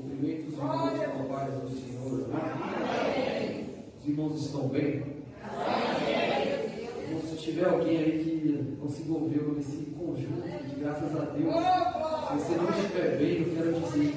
[0.00, 2.26] Cumprimento os irmãos com a paz do Senhor.
[2.32, 3.66] Amém.
[4.00, 5.02] Os irmãos estão bem?
[5.44, 7.20] Amém.
[7.28, 12.34] Se tiver alguém aí que não se envolveu nesse conjunto, de graças a Deus, se
[12.34, 14.14] você não estiver bem, eu quero dizer,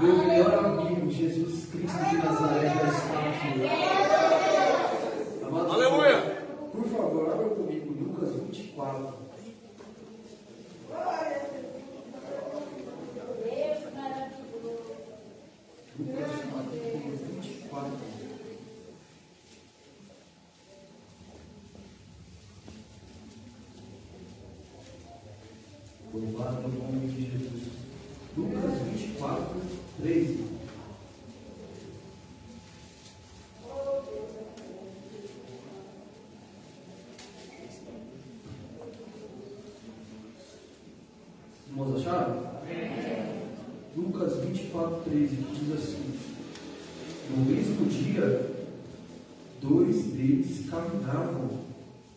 [0.00, 3.60] meu melhor amigo, Jesus Cristo de Nazaré, já está aqui.
[5.70, 6.16] Aleluia!
[6.72, 9.26] Por favor, abra comigo Lucas 24.
[15.98, 17.92] Lucas capítulo 24.
[26.12, 27.62] Louvado o nome de Jesus.
[28.36, 29.56] Lucas 24,
[30.02, 30.56] 13.
[43.96, 46.14] Lucas 24, 13 diz assim:
[47.30, 48.48] No mesmo dia,
[49.60, 51.50] dois deles caminhavam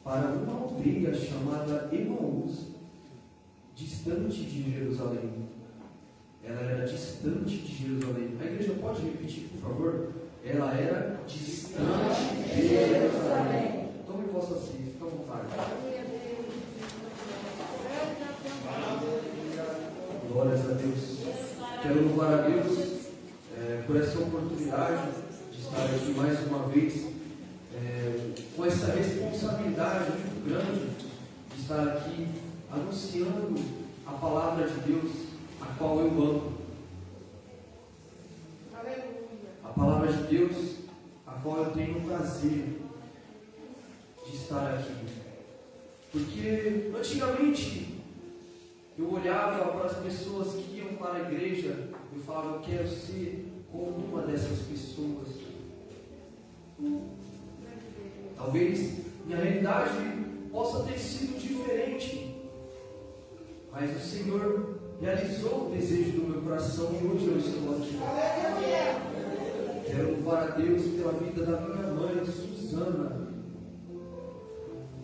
[0.04, 2.68] para uma aldeia chamada Emaús,
[3.76, 5.48] distante de Jerusalém.
[6.44, 8.38] Ela era distante de Jerusalém.
[8.40, 10.10] A igreja pode repetir, por favor?
[10.46, 13.90] Ela era distante de Jerusalém.
[14.06, 15.48] Tome vossa ceia, fica à vontade.
[20.32, 21.20] Glórias a Deus.
[21.82, 22.78] Quero louvar a Deus
[23.58, 25.12] é, por essa oportunidade
[25.50, 27.08] de estar aqui mais uma vez,
[27.74, 30.90] é, com essa responsabilidade muito grande
[31.56, 32.28] de estar aqui
[32.70, 33.56] anunciando
[34.06, 35.12] a palavra de Deus,
[35.62, 36.54] a qual eu amo.
[39.64, 40.76] A palavra de Deus,
[41.26, 42.82] a qual eu tenho o prazer
[44.26, 44.96] de estar aqui.
[46.12, 47.99] Porque antigamente
[49.00, 53.50] eu olhava para as pessoas que iam para a igreja, eu falava, eu quero ser
[53.72, 55.30] como uma dessas pessoas.
[58.36, 59.96] Talvez minha realidade
[60.52, 62.36] possa ter sido diferente,
[63.72, 68.00] mas o Senhor realizou o desejo do meu coração e hoje eu estou aqui.
[69.86, 73.30] Quero louvar a Deus pela vida da minha mãe, Suzana,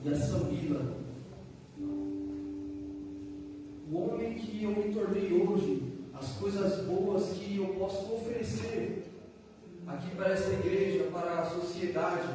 [0.03, 1.06] e a Samila
[3.91, 9.03] o homem que eu me tornei hoje, as coisas boas que eu posso oferecer
[9.88, 12.28] aqui para essa igreja, para a sociedade,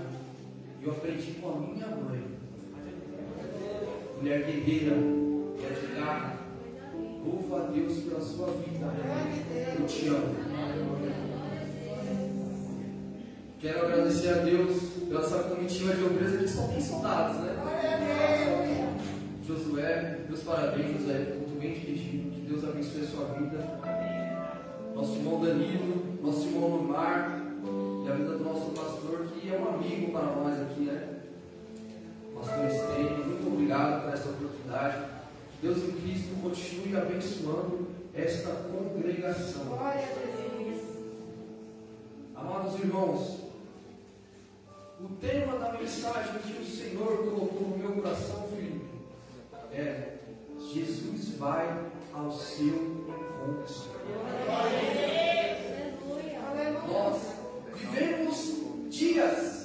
[0.83, 2.25] eu aprendi com a minha mãe.
[4.19, 6.37] Mulher guerreira, de garra,
[7.25, 8.87] louva a Deus pela sua vida.
[9.79, 10.37] Eu te amo.
[13.61, 17.57] Quero agradecer a Deus pela essa comitiva de obreiros que só tem soldados, né?
[19.47, 23.81] Josué, meus parabéns, Josué, que Deus abençoe a sua vida.
[24.95, 27.41] Nosso irmão Danilo, nosso irmão Lumar,
[28.05, 31.21] e a vida do nosso pastor, que é um amigo para nós aqui, né?
[32.35, 35.05] Pastor Estênio, muito obrigado por essa oportunidade.
[35.61, 39.79] Deus em Cristo continue abençoando esta congregação.
[42.35, 43.41] Amados irmãos,
[44.99, 48.87] o tema da mensagem que o Senhor colocou no meu coração, Felipe,
[49.73, 50.20] é
[50.73, 53.75] Jesus vai ao seu encontro.
[56.89, 57.23] Nós
[57.75, 59.60] vivemos dias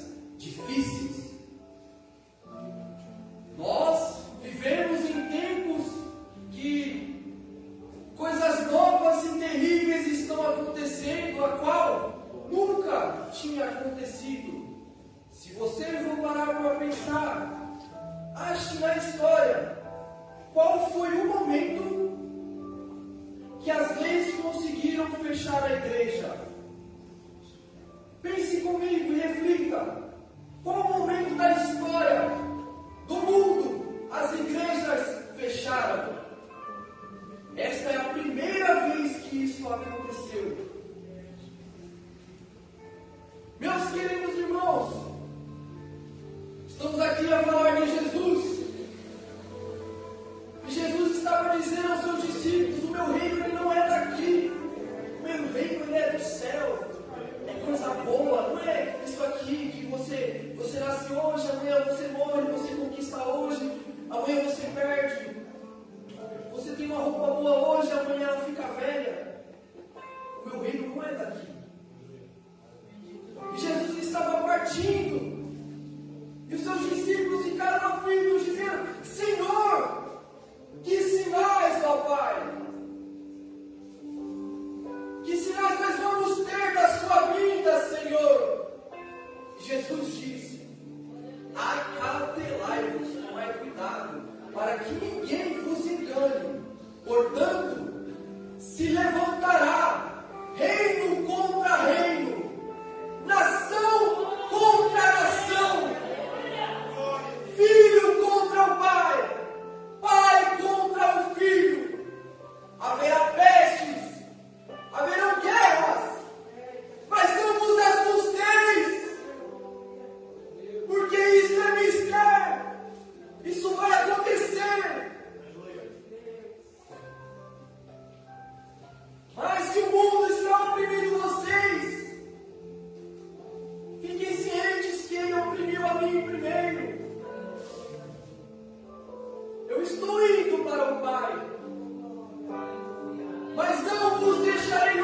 [144.27, 145.01] os deixarei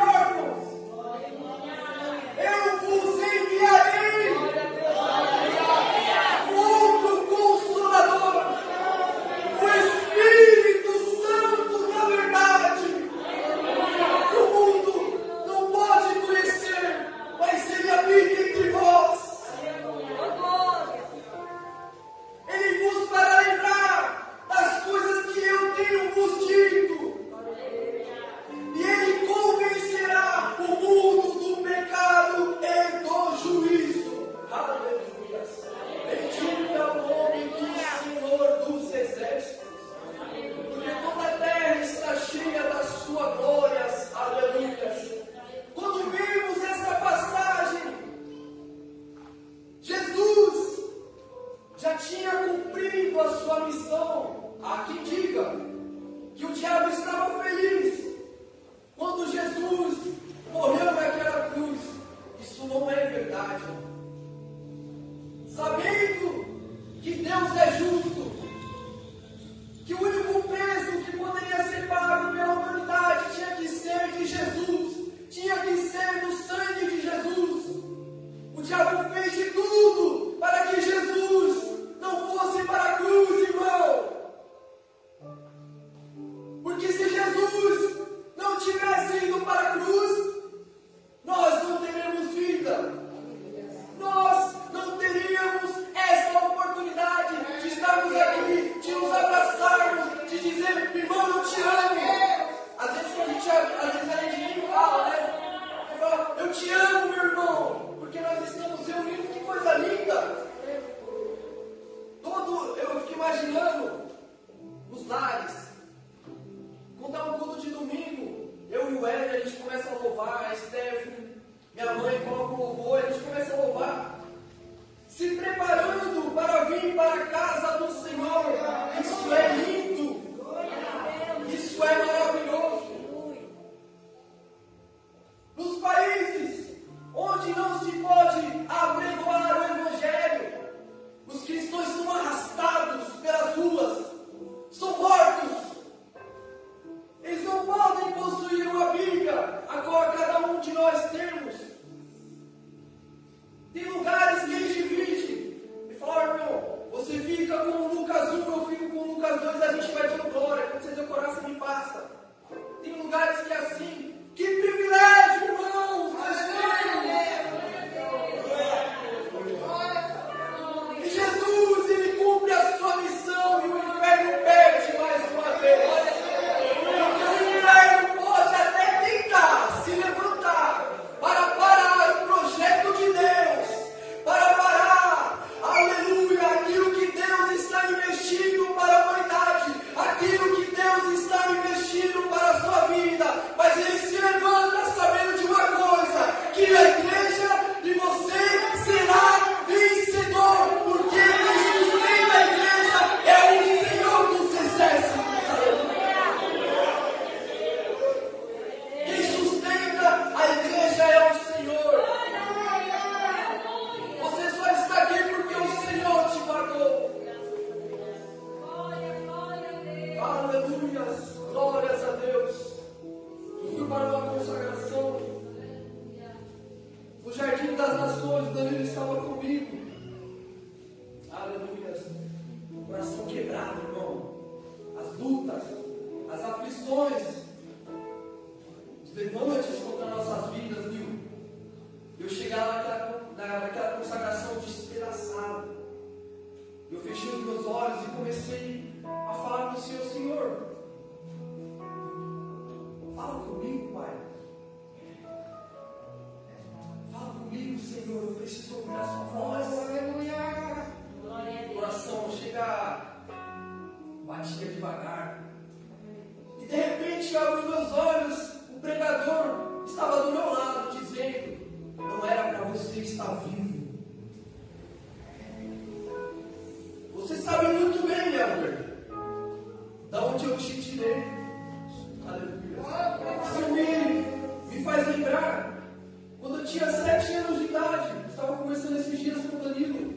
[286.72, 290.14] tinha sete anos de idade, estava conversando esses dias com o Danilo,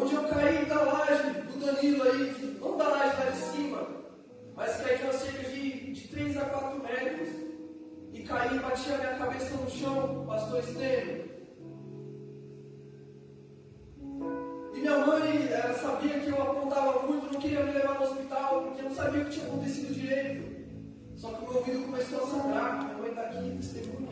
[0.00, 3.86] onde eu caí tá da laje do Danilo aí, não da laje lá de cima,
[4.56, 7.28] mas caí de é cerca de, de 3 a 4 metros,
[8.14, 11.28] e caí e bati a minha cabeça no chão, pastor Estênio.
[14.72, 18.62] E minha mãe, ela sabia que eu apontava muito, não queria me levar no hospital,
[18.62, 20.48] porque eu não sabia o que tinha acontecido direito.
[21.14, 24.07] Só que o meu ouvido começou a sangrar, minha mãe está aqui, testemunha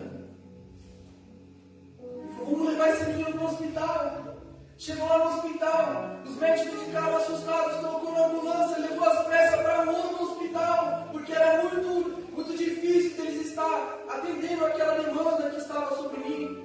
[2.46, 4.36] como levar esse menino o hospital.
[4.78, 9.90] Chegou lá no hospital, os médicos ficaram assustados, colocou na ambulância, levou as pressas para
[9.90, 16.20] outro hospital, porque era muito, muito difícil deles estar atendendo aquela demanda que estava sobre
[16.20, 16.62] mim.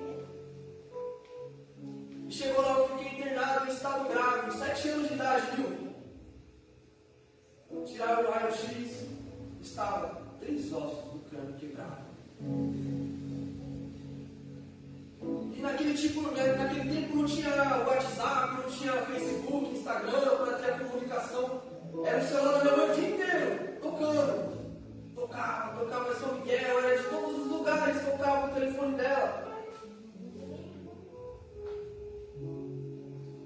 [2.29, 5.91] Chegou lá, eu fiquei internado em estado grave, sete anos de idade, viu?
[7.85, 9.05] Tiraram o raio-x,
[9.61, 12.11] estava três ossos do cano quebrado.
[15.53, 17.49] E naquele, tipo, né, naquele tempo não tinha
[17.85, 21.61] WhatsApp, não tinha Facebook, Instagram para ter a comunicação.
[22.05, 24.51] Era o celular da minha mãe o dia inteiro, tocando.
[25.13, 29.41] Tocava, tocava em São Miguel, era de todos os lugares, tocava o telefone dela.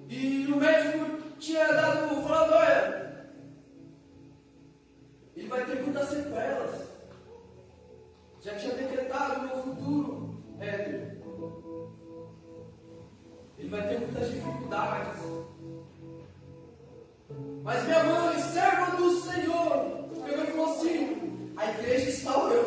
[0.08, 3.30] E o médico tinha dado, falado, olha,
[5.36, 6.86] ele vai ter muitas sequelas.
[8.42, 11.05] Já tinha decretado o meu futuro, é,
[13.76, 15.22] vai ter muitas dificuldades.
[17.64, 22.65] Mas minha mãe, serva do Senhor, pegou e falou assim: a igreja está orando.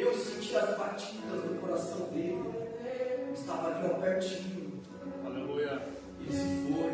[0.00, 2.42] Eu senti as batidas do coração dele.
[3.34, 4.80] Estava ali ó, pertinho.
[5.26, 5.82] Aleluia.
[6.18, 6.90] Ele se foi.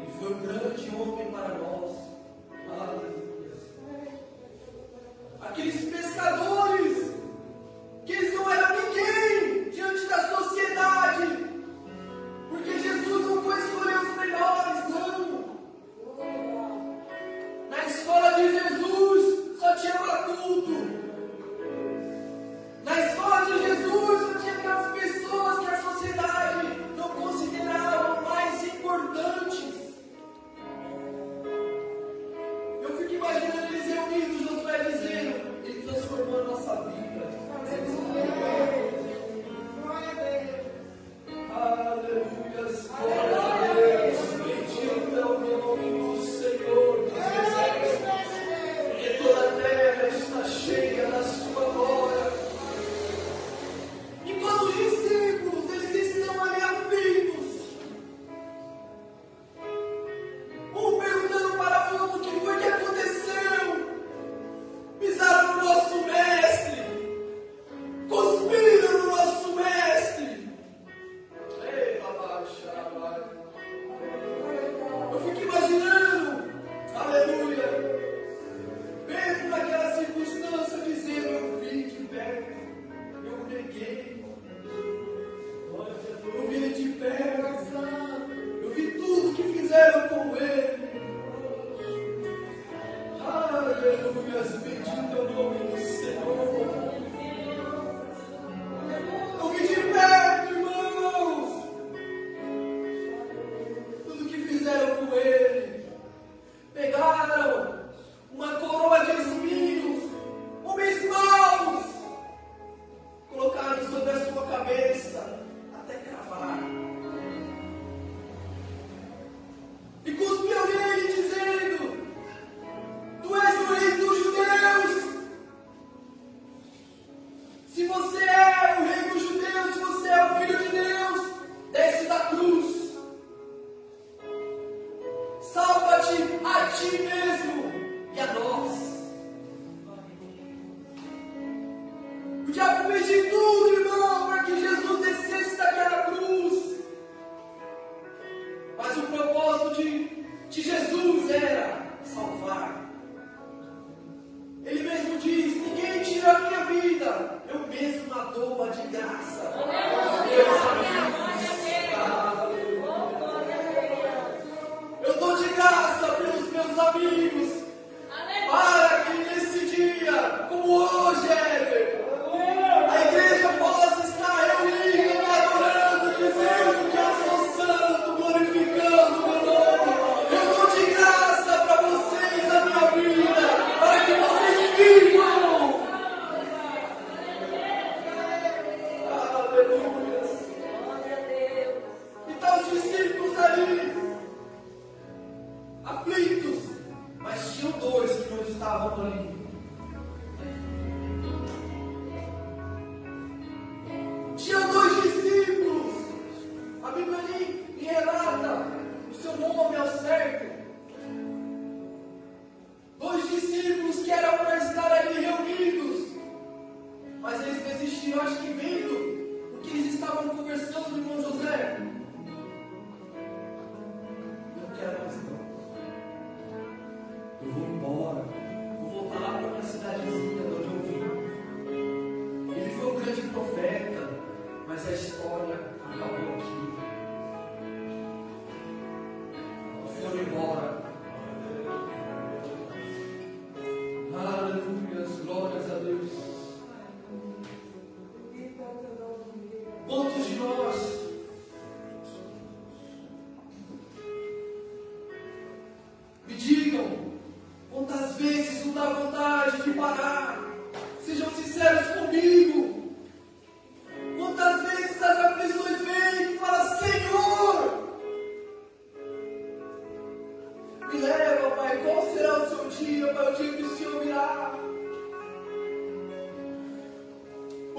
[0.00, 1.89] Ele foi um grande homem para nós.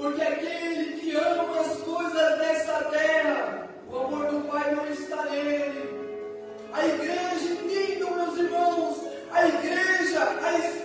[0.02, 5.90] Porque aquele que ama as coisas dessa terra, o amor do Pai não está nele.
[6.72, 10.81] A igreja, entendam, meus irmãos, a igreja, a igreja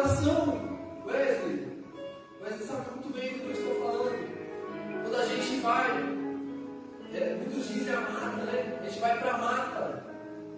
[0.00, 1.84] coração, Wesley.
[2.40, 5.02] Wesley sabe muito bem do que eu estou falando.
[5.02, 5.90] Quando a gente vai,
[7.12, 8.78] é, muitos dizem a mata, né?
[8.80, 10.04] A gente vai para a mata.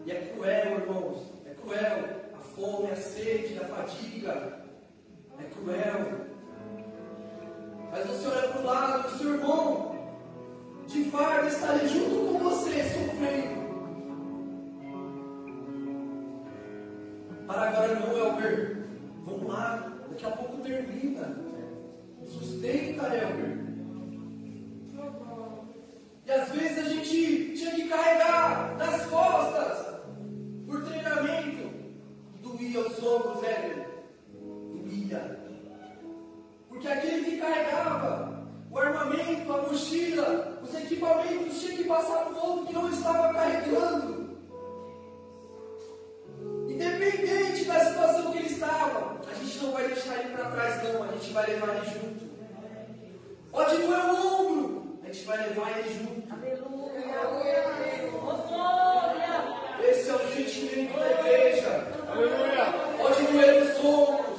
[0.07, 1.33] E é cruel, irmãos.
[1.45, 2.05] É cruel.
[2.35, 4.61] A fome, a sede, a fadiga.
[5.41, 6.27] É cruel.
[7.91, 10.15] Mas você olha para o lado do seu irmão,
[10.87, 13.63] de farda está ali junto com você, sofrendo.
[17.47, 18.72] Para agora não é o ver.
[22.43, 23.62] Sustenta, Elber.
[60.49, 61.87] gente dentro da igreja.
[62.09, 62.65] Aleluia.
[62.99, 63.71] Pode doer no
[64.31, 64.32] o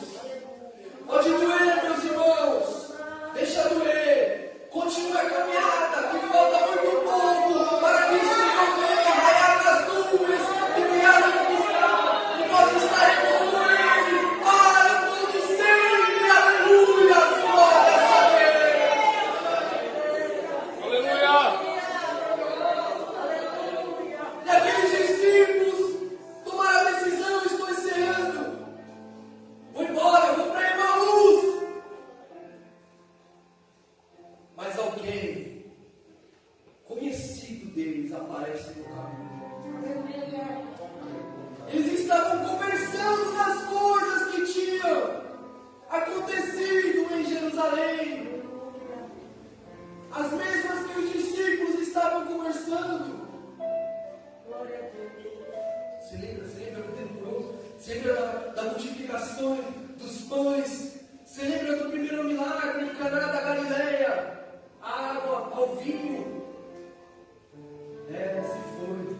[68.14, 69.16] né, se foi.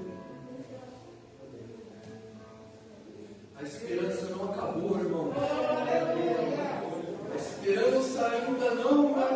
[3.60, 5.34] A esperança não acabou, irmão.
[7.32, 9.33] A esperança ainda não acabou.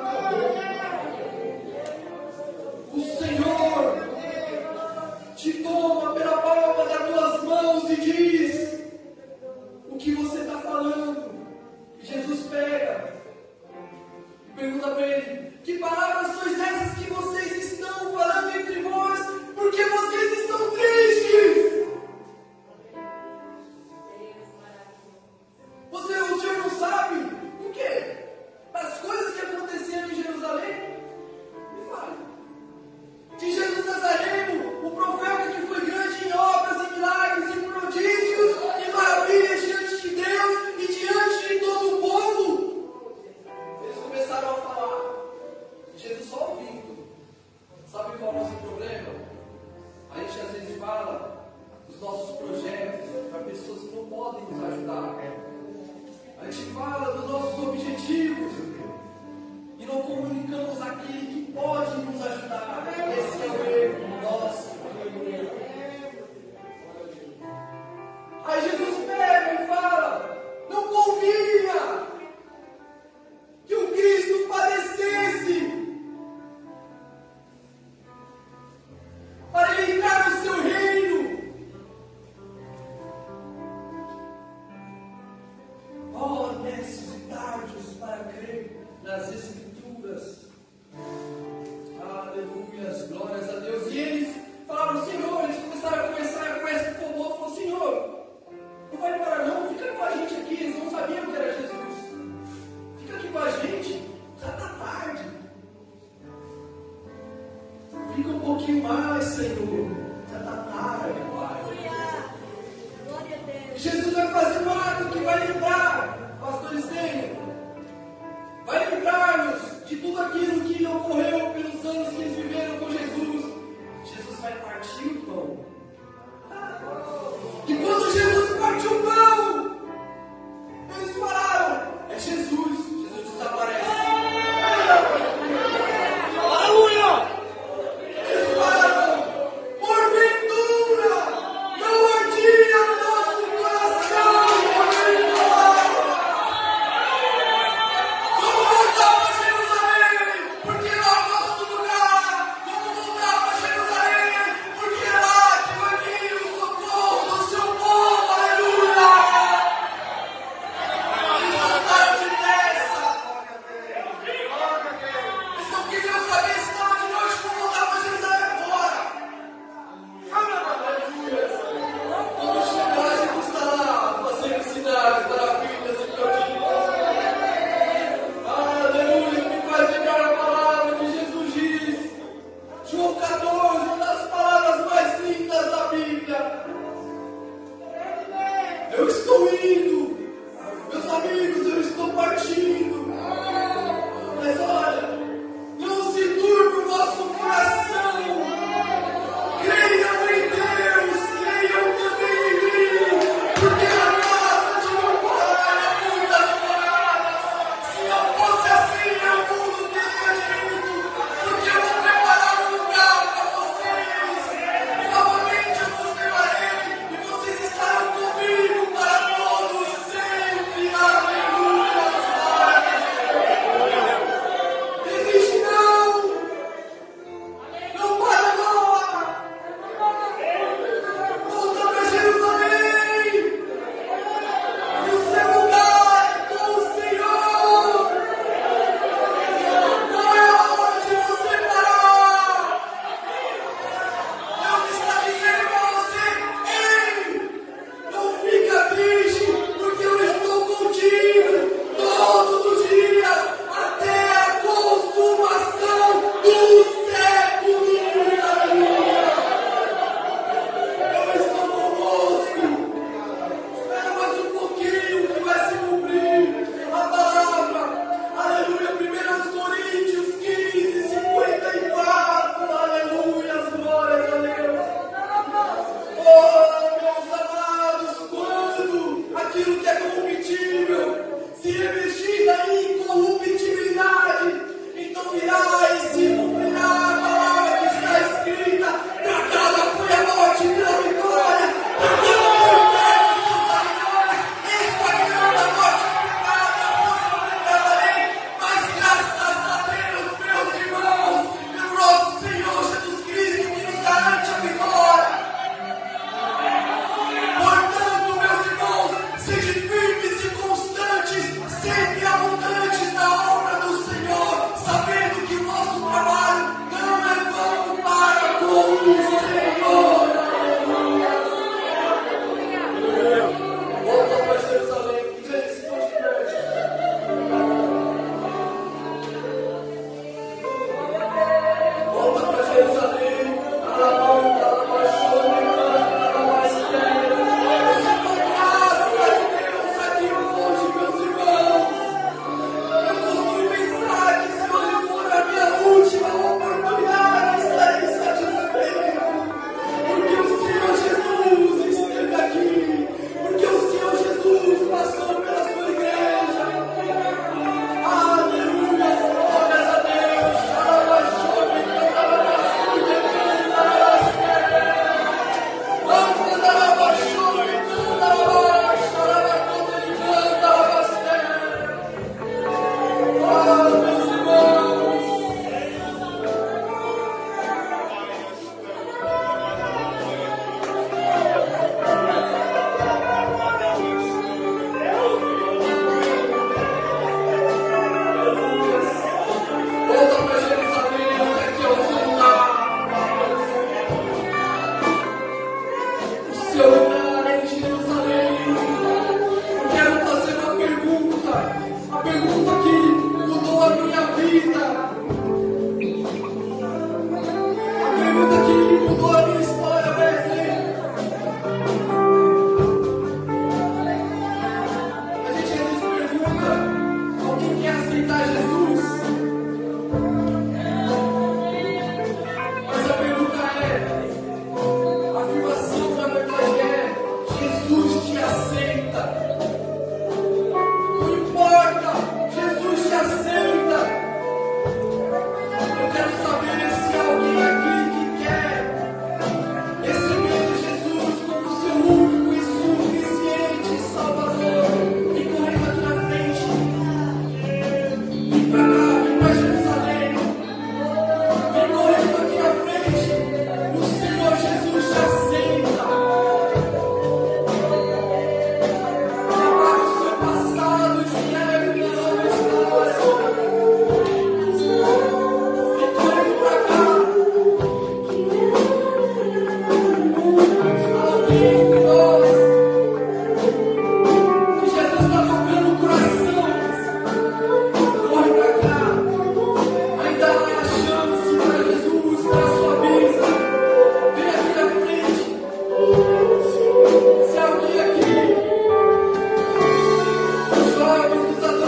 [491.17, 491.86] Father,